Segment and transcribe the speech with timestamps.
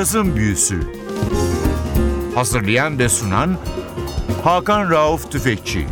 [0.00, 0.80] Cazın Büyüsü
[2.34, 3.58] Hazırlayan ve sunan
[4.44, 5.86] Hakan Rauf Tüfekçi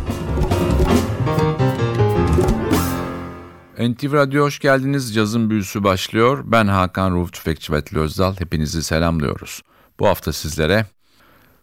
[3.79, 5.15] NTV Radyo hoş geldiniz.
[5.15, 6.43] Cazın büyüsü başlıyor.
[6.45, 8.35] Ben Hakan Rauf Tüfekçi ve Özdal.
[8.39, 9.61] Hepinizi selamlıyoruz.
[9.99, 10.85] Bu hafta sizlere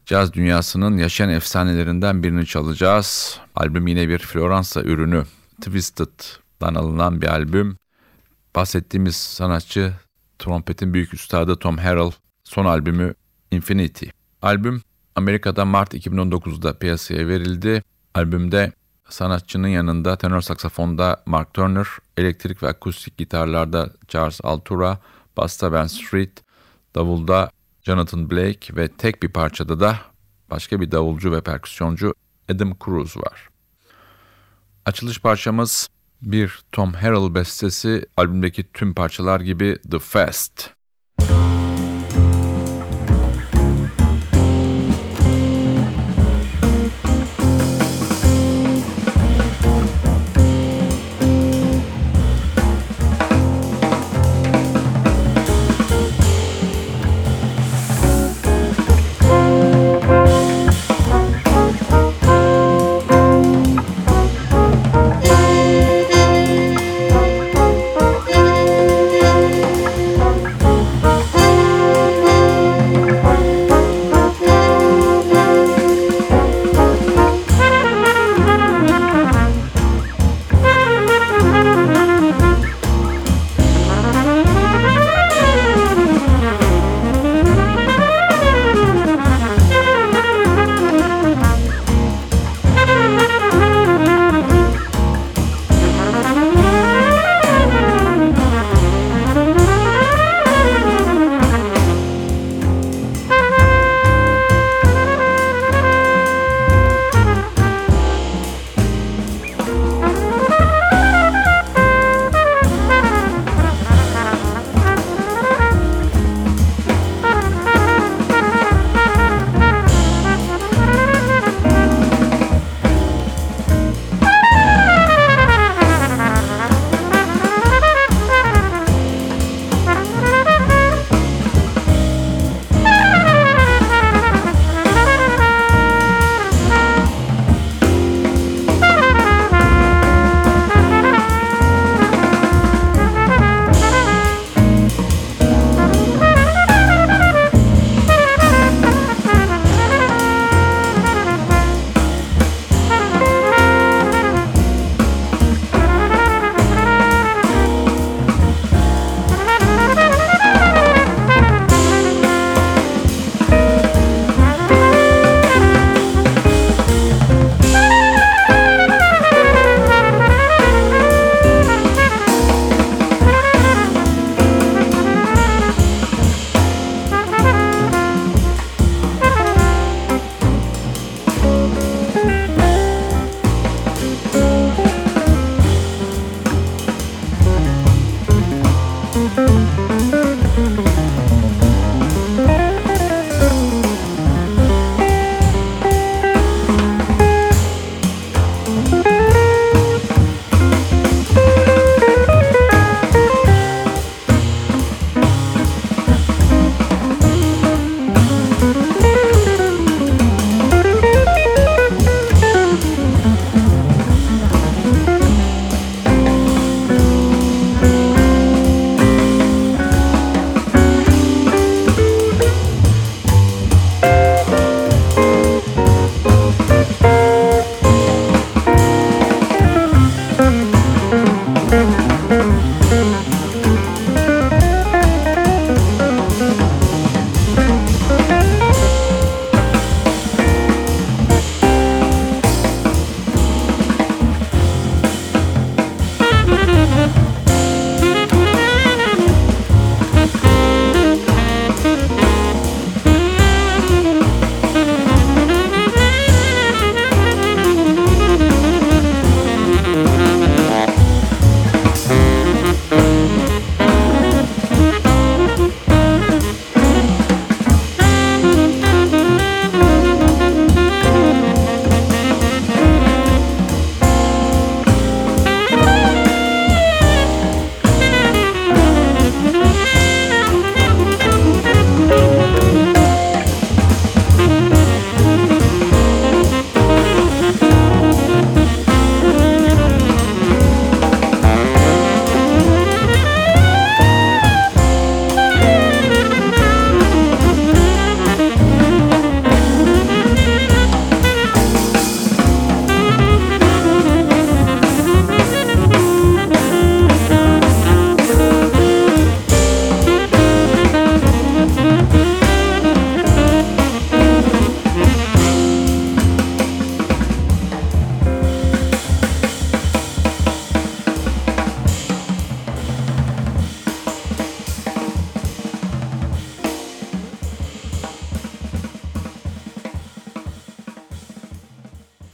[0.04, 3.40] caz dünyasının yaşayan efsanelerinden birini çalacağız.
[3.54, 5.24] Albüm yine bir Floransa ürünü.
[5.60, 7.76] Twisted'dan alınan bir albüm.
[8.56, 9.92] Bahsettiğimiz sanatçı
[10.38, 12.12] trompetin büyük üstadı Tom Harrell.
[12.46, 13.14] Son albümü
[13.50, 14.06] Infinity.
[14.42, 14.82] Albüm
[15.14, 17.82] Amerika'da Mart 2019'da piyasaya verildi.
[18.14, 18.72] Albümde
[19.08, 21.86] sanatçının yanında tenor saksafonda Mark Turner,
[22.16, 24.98] elektrik ve akustik gitarlarda Charles Altura,
[25.36, 26.44] basta Ben Street,
[26.94, 27.50] davulda
[27.82, 29.98] Jonathan Blake ve tek bir parçada da
[30.50, 32.14] başka bir davulcu ve perküsyoncu
[32.50, 33.48] Adam Cruz var.
[34.84, 35.88] Açılış parçamız
[36.22, 40.76] bir Tom Harrell bestesi, albümdeki tüm parçalar gibi The Fast.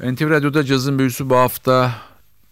[0.03, 1.95] NTV Radyo'da cazın büyüsü bu hafta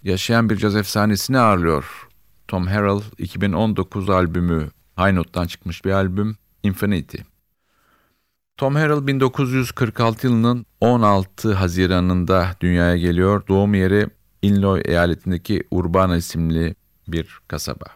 [0.02, 2.08] yaşayan bir caz efsanesini ağırlıyor.
[2.48, 7.16] Tom Harrell 2019 albümü High Note'dan çıkmış bir albüm Infinity.
[8.56, 13.46] Tom Harrell 1946 yılının 16 Haziran'ında dünyaya geliyor.
[13.48, 14.06] Doğum yeri
[14.42, 16.74] Illinois eyaletindeki Urbana isimli
[17.08, 17.86] bir kasaba.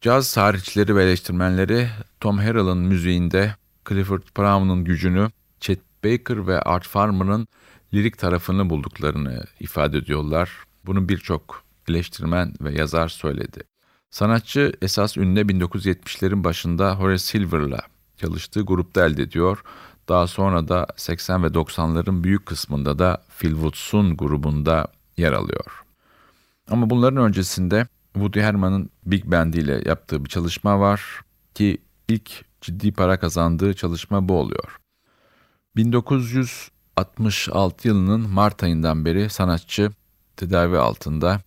[0.00, 1.88] Caz tarihçileri ve eleştirmenleri
[2.20, 3.54] Tom Harrell'ın müziğinde
[3.88, 5.30] Clifford Brown'un gücünü,
[5.60, 7.48] Chet Baker ve Art Farmer'ın
[7.94, 10.50] lirik tarafını bulduklarını ifade ediyorlar.
[10.86, 13.60] Bunu birçok eleştirmen ve yazar söyledi.
[14.10, 17.80] Sanatçı esas ününe 1970'lerin başında Horace Silver'la
[18.16, 19.62] çalıştığı grupta elde ediyor.
[20.08, 24.86] Daha sonra da 80 ve 90'ların büyük kısmında da Phil Woods'un grubunda
[25.16, 25.84] yer alıyor.
[26.70, 31.20] Ama bunların öncesinde Woody Herman'ın Big Band ile yaptığı bir çalışma var
[31.54, 31.78] ki
[32.08, 34.76] ilk ciddi para kazandığı çalışma bu oluyor.
[37.18, 39.90] 1966 yılının Mart ayından beri sanatçı
[40.36, 41.40] tedavi altında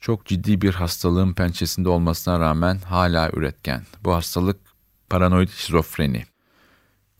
[0.00, 3.82] çok ciddi bir hastalığın pençesinde olmasına rağmen hala üretken.
[4.04, 4.56] Bu hastalık
[5.10, 6.24] paranoid şizofreni.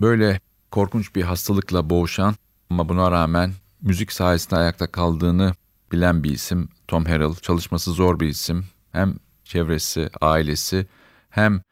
[0.00, 2.34] Böyle korkunç bir hastalıkla boğuşan
[2.70, 5.54] ama buna rağmen müzik sayesinde ayakta kaldığını
[5.92, 7.34] bilen bir isim Tom Harrell.
[7.34, 8.64] Çalışması zor bir isim.
[8.92, 10.86] Hem çevresi, ailesi
[11.30, 11.62] hem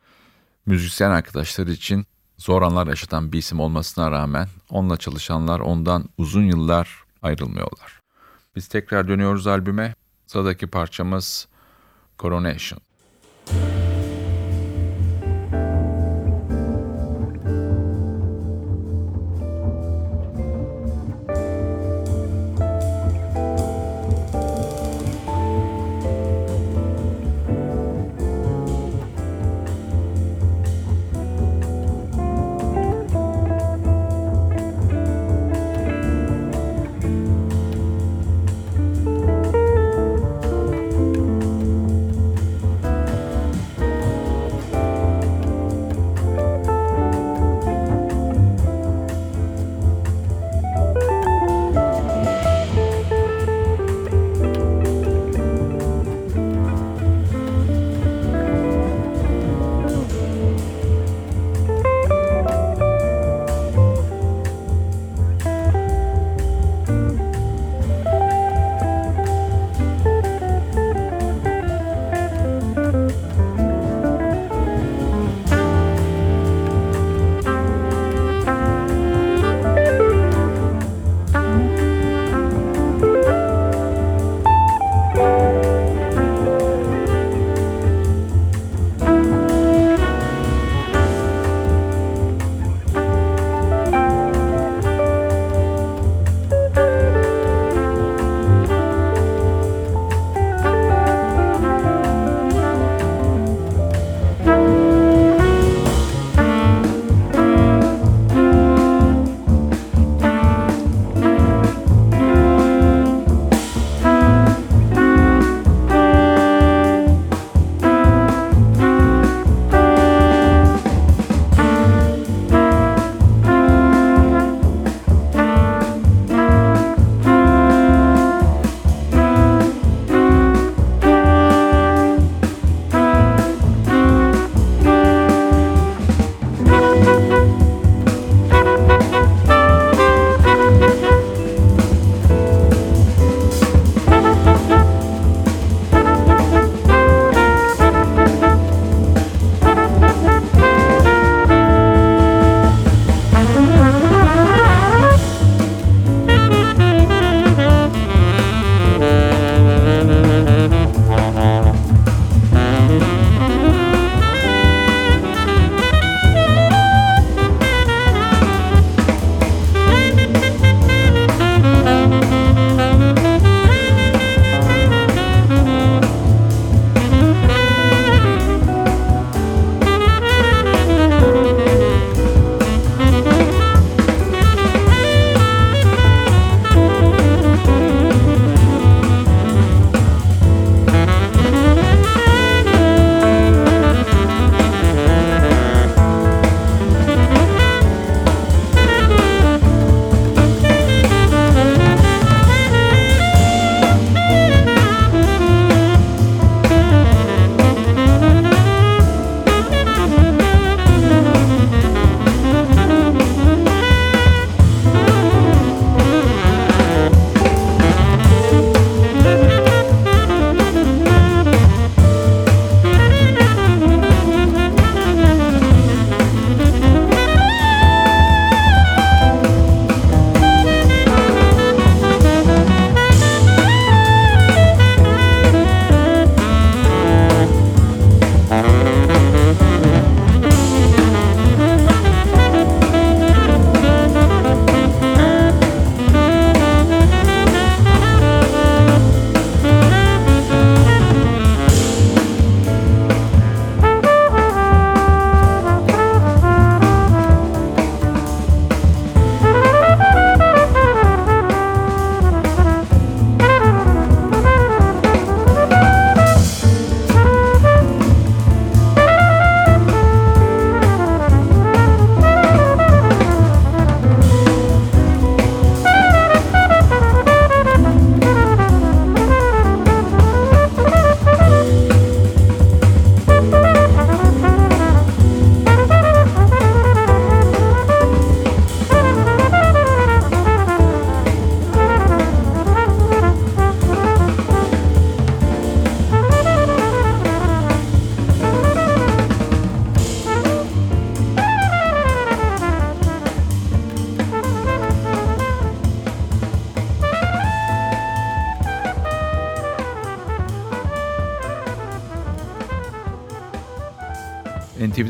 [0.66, 2.06] müzisyen arkadaşları için
[2.38, 8.00] zor anlar yaşatan bir isim olmasına rağmen onunla çalışanlar ondan uzun yıllar ayrılmıyorlar.
[8.56, 9.94] Biz tekrar dönüyoruz albüme.
[10.26, 11.48] Sıradaki parçamız
[12.18, 12.80] Coronation.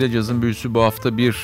[0.06, 1.36] NTV'de cazın büyüsü bu hafta bir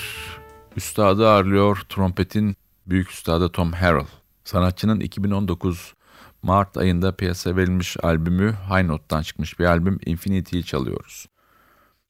[0.76, 1.82] üstadı ağırlıyor.
[1.88, 4.06] Trompetin büyük üstadı Tom Harrell.
[4.44, 5.94] Sanatçının 2019
[6.42, 11.26] Mart ayında piyasaya verilmiş albümü High Note'dan çıkmış bir albüm Infinity'yi çalıyoruz.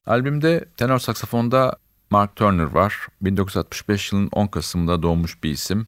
[0.05, 1.75] Albümde tenor saksafonda
[2.09, 3.07] Mark Turner var.
[3.21, 5.87] 1965 yılının 10 Kasım'da doğmuş bir isim.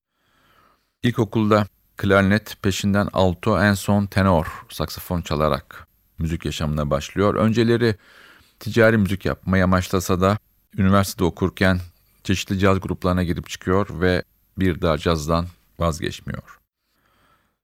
[1.04, 1.68] İlkokulda
[1.98, 7.36] klarnet peşinden alto en son tenor saksafon çalarak müzik yaşamına başlıyor.
[7.36, 7.96] Önceleri
[8.60, 10.38] ticari müzik yapmayı amaçlasa da
[10.78, 11.80] üniversitede okurken
[12.24, 14.24] çeşitli caz gruplarına girip çıkıyor ve
[14.58, 15.48] bir daha cazdan
[15.80, 16.60] vazgeçmiyor.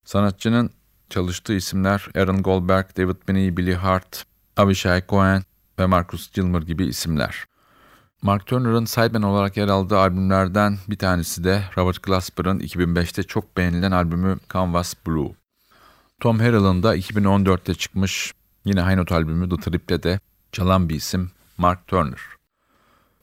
[0.05, 0.69] Sanatçının
[1.09, 4.25] çalıştığı isimler Aaron Goldberg, David Binney, Billy Hart,
[4.57, 5.43] Avishai Cohen
[5.79, 7.45] ve Marcus Gilmer gibi isimler.
[8.21, 13.91] Mark Turner'ın sideman olarak yer aldığı albümlerden bir tanesi de Robert Glasper'ın 2005'te çok beğenilen
[13.91, 15.31] albümü Canvas Blue.
[16.19, 18.33] Tom Harrell'ın da 2014'te çıkmış
[18.65, 20.19] yine High Note albümü The Trip'te de
[20.51, 22.40] çalan bir isim Mark Turner.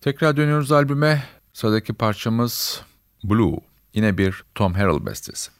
[0.00, 1.24] Tekrar dönüyoruz albüme.
[1.52, 2.82] Sıradaki parçamız
[3.24, 3.56] Blue.
[3.94, 5.50] Yine bir Tom Harrell bestesi.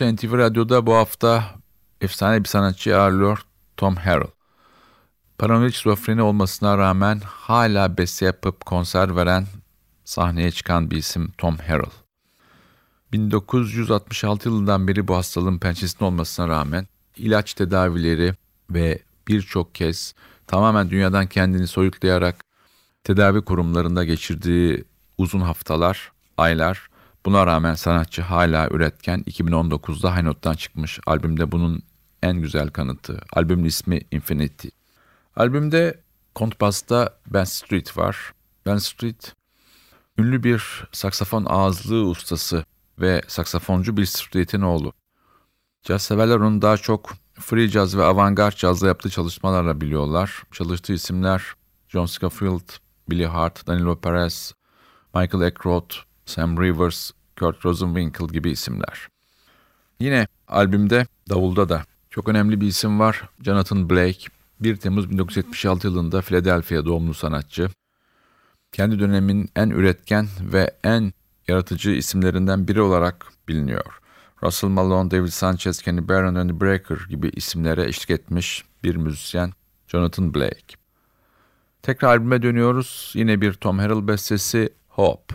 [0.00, 1.44] Büyüsü NTV Radyo'da bu hafta
[2.00, 3.38] efsane bir sanatçı ağırlıyor
[3.76, 4.30] Tom Harrell.
[5.38, 9.46] Paranoid şizofreni olmasına rağmen hala beste yapıp konser veren
[10.04, 11.90] sahneye çıkan bir isim Tom Harrell.
[13.12, 18.34] 1966 yılından beri bu hastalığın pençesinde olmasına rağmen ilaç tedavileri
[18.70, 20.14] ve birçok kez
[20.46, 22.40] tamamen dünyadan kendini soyutlayarak
[23.04, 24.84] tedavi kurumlarında geçirdiği
[25.18, 26.93] uzun haftalar, aylar
[27.26, 31.82] buna rağmen sanatçı hala üretken 2019'da High Note'dan çıkmış albümde bunun
[32.22, 33.20] en güzel kanıtı.
[33.32, 34.68] Albümün ismi Infinity.
[35.36, 36.00] Albümde
[36.34, 38.32] kontbasta Ben Street var.
[38.66, 39.32] Ben Street
[40.18, 42.64] ünlü bir saksafon ağızlığı ustası
[43.00, 44.92] ve saksafoncu Bill Street'in oğlu.
[45.82, 50.42] Caz severler onu daha çok free jazz ve avantgard cazla yaptığı çalışmalarla biliyorlar.
[50.52, 51.42] Çalıştığı isimler
[51.88, 52.68] John Scofield,
[53.10, 54.52] Billy Hart, Danilo Perez,
[55.14, 59.08] Michael Eckroth, Sam Rivers, Kurt Rosenwinkel gibi isimler.
[60.00, 63.28] Yine albümde davulda da çok önemli bir isim var.
[63.42, 64.26] Jonathan Blake,
[64.60, 67.68] 1 Temmuz 1976 yılında Philadelphia doğumlu sanatçı.
[68.72, 71.12] Kendi dönemin en üretken ve en
[71.48, 74.00] yaratıcı isimlerinden biri olarak biliniyor.
[74.42, 79.52] Russell Malone, David Sanchez, Kenny Barron and Breaker gibi isimlere eşlik etmiş bir müzisyen
[79.88, 80.76] Jonathan Blake.
[81.82, 83.12] Tekrar albüme dönüyoruz.
[83.14, 85.34] Yine bir Tom Harrell bestesi Hope.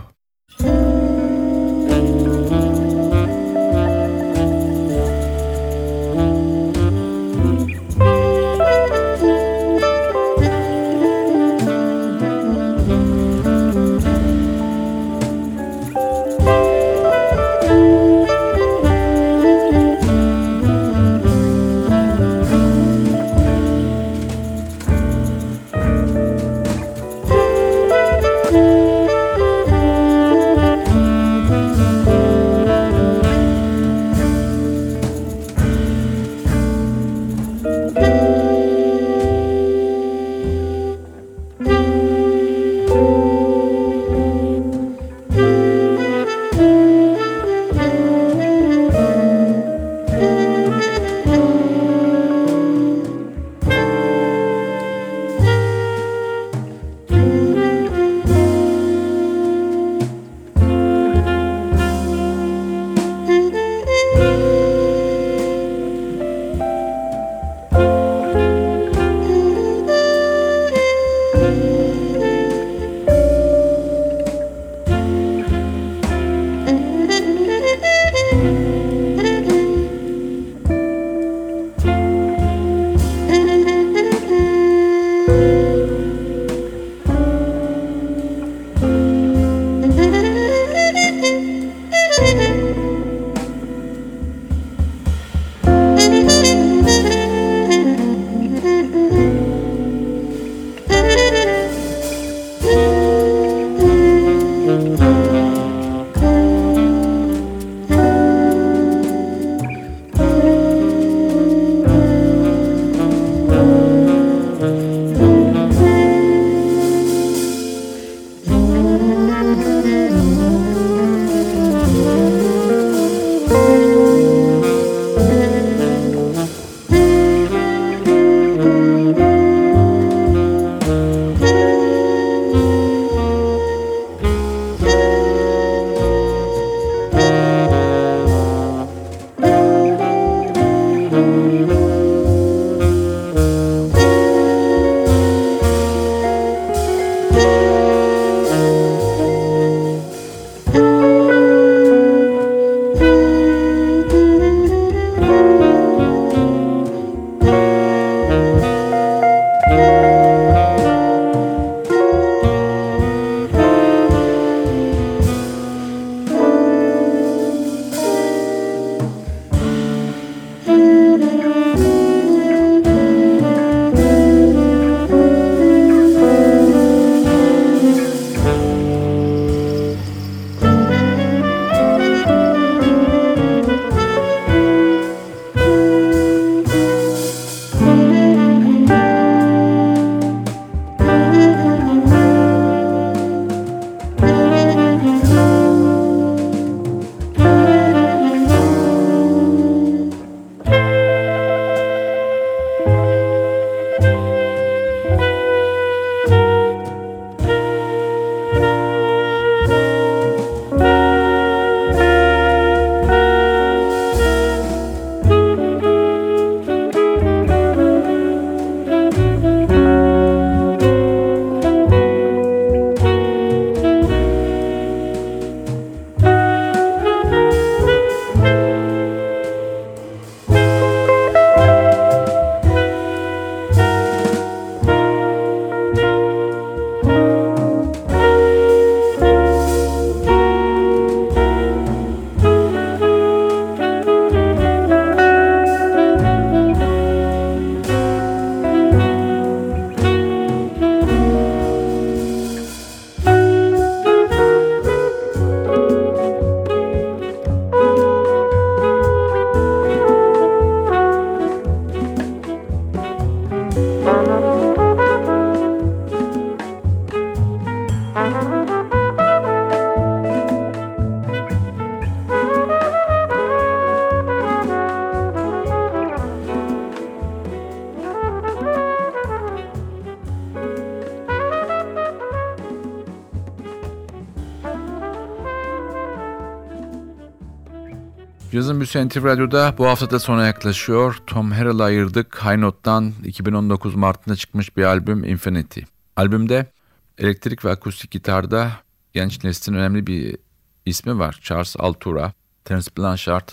[288.96, 291.18] Büyüsü NTV Radyo'da bu hafta da sona yaklaşıyor.
[291.28, 292.46] Tom Harrell'ı ayırdık.
[292.46, 295.82] High Note'dan 2019 Mart'ında çıkmış bir albüm Infinity.
[296.16, 296.72] Albümde
[297.18, 298.72] elektrik ve akustik gitarda
[299.14, 300.38] genç neslin önemli bir
[300.86, 301.40] ismi var.
[301.42, 302.34] Charles Altura,
[302.66, 303.50] Terence Blanchard,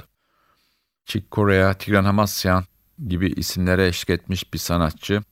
[1.05, 2.65] Chick Corea, Tigran Hamasyan
[3.09, 5.23] gibi isimlere eşlik etmiş bir sanatçı.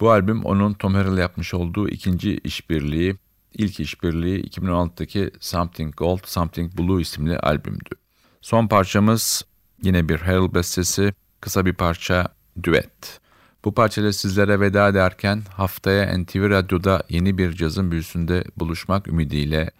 [0.00, 3.16] Bu albüm onun Tom Harrell yapmış olduğu ikinci işbirliği,
[3.54, 8.03] ilk işbirliği 2016'daki Something Gold, Something Blue isimli albümdü.
[8.44, 9.44] Son parçamız
[9.82, 12.28] yine bir Harrell bestesi, kısa bir parça
[12.62, 13.20] düet.
[13.64, 19.70] Bu parçayla sizlere veda ederken haftaya NTV Radyo'da yeni bir cazın büyüsünde buluşmak ümidiyle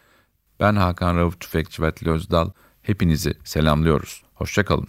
[0.60, 2.50] ben Hakan Rauf Tüfekçi ve Özdal
[2.82, 4.22] hepinizi selamlıyoruz.
[4.34, 4.88] Hoşçakalın.